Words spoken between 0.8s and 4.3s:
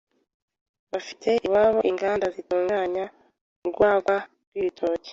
bafite iwabo inganda zitunganya urwagwa